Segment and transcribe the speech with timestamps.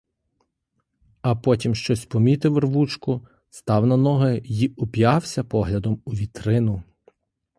[1.21, 6.83] А потім щось помітив, рвучко став на ноги й уп'явся поглядом у вітрину.